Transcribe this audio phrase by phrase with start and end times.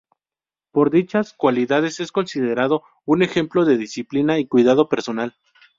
[0.71, 5.37] Por dichas cualidades es considerado un ejemplo de disciplina y cuidado personal.